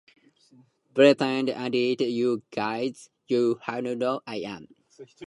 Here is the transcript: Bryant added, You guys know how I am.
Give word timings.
Bryant 0.95 1.21
added, 1.51 2.01
You 2.01 2.41
guys 2.49 3.11
know 3.29 3.59
how 3.61 4.21
I 4.25 4.37
am. 4.37 4.67